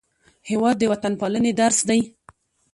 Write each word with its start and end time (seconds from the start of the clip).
هېواد 0.49 0.75
د 0.79 0.83
وطنپالنې 0.91 1.51
درس 1.59 1.79
دی. 1.89 2.01